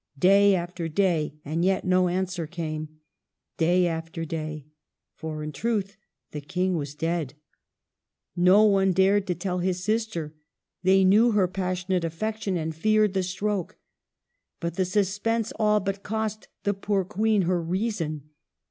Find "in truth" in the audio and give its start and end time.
5.43-5.95